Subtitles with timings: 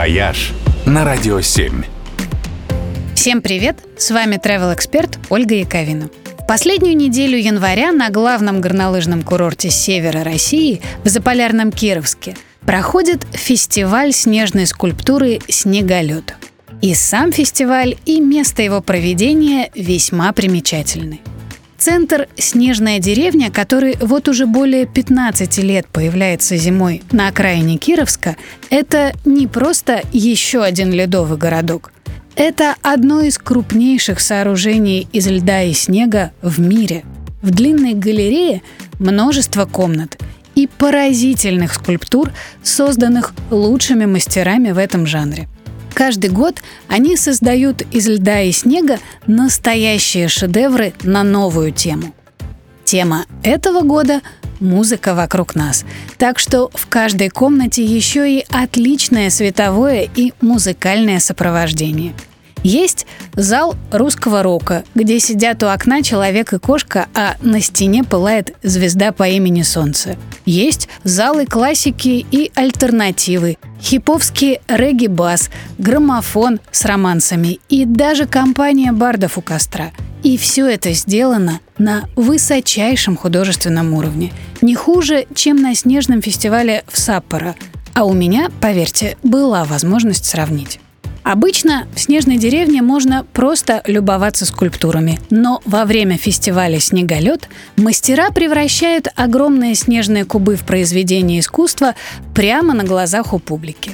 [0.00, 0.52] «Вояж»
[0.86, 1.84] на Радио 7.
[3.14, 3.76] Всем привет!
[3.98, 6.08] С вами travel эксперт Ольга Яковина.
[6.38, 14.14] В последнюю неделю января на главном горнолыжном курорте севера России в Заполярном Кировске проходит фестиваль
[14.14, 16.34] снежной скульптуры «Снеголет».
[16.80, 21.20] И сам фестиваль, и место его проведения весьма примечательны.
[21.80, 28.36] Центр «Снежная деревня», который вот уже более 15 лет появляется зимой на окраине Кировска,
[28.68, 31.90] это не просто еще один ледовый городок.
[32.36, 37.02] Это одно из крупнейших сооружений из льда и снега в мире.
[37.40, 38.60] В длинной галерее
[38.98, 40.18] множество комнат
[40.54, 42.30] и поразительных скульптур,
[42.62, 45.48] созданных лучшими мастерами в этом жанре–
[46.00, 52.14] Каждый год они создают из льда и снега настоящие шедевры на новую тему.
[52.84, 54.22] Тема этого года–
[54.60, 55.84] музыка вокруг нас.
[56.16, 62.14] Так что в каждой комнате еще и отличное световое и музыкальное сопровождение–
[62.62, 68.54] есть зал русского рока, где сидят у окна человек и кошка, а на стене пылает
[68.62, 70.16] звезда по имени Солнце.
[70.44, 79.42] Есть залы классики и альтернативы, хиповский регги-бас, граммофон с романсами и даже компания бардов у
[79.42, 79.90] костра.
[80.22, 84.32] И все это сделано на высочайшем художественном уровне.
[84.60, 87.54] Не хуже, чем на снежном фестивале в Саппоро.
[87.94, 90.79] А у меня, поверьте, была возможность сравнить.
[91.22, 99.08] Обычно в снежной деревне можно просто любоваться скульптурами, но во время фестиваля «Снеголет» мастера превращают
[99.14, 101.94] огромные снежные кубы в произведение искусства
[102.34, 103.92] прямо на глазах у публики.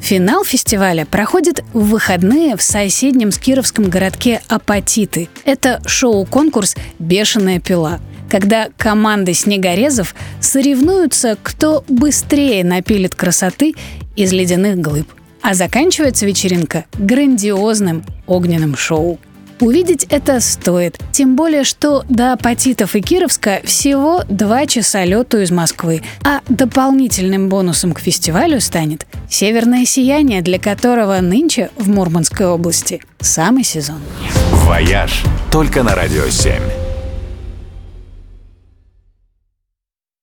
[0.00, 5.28] Финал фестиваля проходит в выходные в соседнем с Кировском городке Апатиты.
[5.44, 13.74] Это шоу-конкурс «Бешеная пила», когда команды снегорезов соревнуются, кто быстрее напилит красоты
[14.16, 15.08] из ледяных глыб.
[15.42, 19.18] А заканчивается вечеринка грандиозным огненным шоу.
[19.60, 25.50] Увидеть это стоит, тем более, что до Апатитов и Кировска всего два часа лету из
[25.50, 33.02] Москвы, а дополнительным бонусом к фестивалю станет северное сияние, для которого нынче в Мурманской области
[33.18, 33.98] самый сезон.
[34.52, 36.87] «Вояж» только на «Радио 7».